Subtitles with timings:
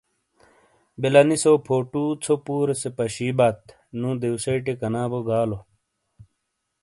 [1.01, 3.59] بلہ نیسو فوٹو ژھو پورے سے پشیبات
[3.99, 5.59] نو دیوسیٹے کنابو گالو۔